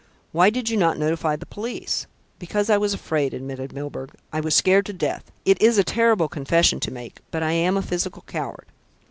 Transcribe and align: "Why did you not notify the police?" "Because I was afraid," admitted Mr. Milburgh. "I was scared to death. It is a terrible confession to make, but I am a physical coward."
"Why 0.31 0.49
did 0.49 0.67
you 0.67 0.77
not 0.77 0.97
notify 0.97 1.35
the 1.35 1.45
police?" 1.45 2.07
"Because 2.39 2.71
I 2.71 2.77
was 2.79 2.91
afraid," 2.91 3.35
admitted 3.35 3.69
Mr. 3.69 3.75
Milburgh. 3.75 4.15
"I 4.33 4.39
was 4.39 4.55
scared 4.55 4.87
to 4.87 4.93
death. 4.93 5.31
It 5.45 5.61
is 5.61 5.77
a 5.77 5.83
terrible 5.83 6.27
confession 6.27 6.79
to 6.79 6.91
make, 6.91 7.19
but 7.29 7.43
I 7.43 7.51
am 7.51 7.77
a 7.77 7.83
physical 7.83 8.23
coward." 8.25 8.65